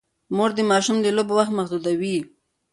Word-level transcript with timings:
مور 0.35 0.49
د 0.57 0.59
ماشوم 0.71 0.97
د 1.01 1.07
لوبو 1.15 1.33
وخت 1.37 1.51
محدودوي. 1.57 2.17